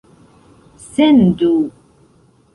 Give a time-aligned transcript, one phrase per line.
[0.85, 1.51] sendu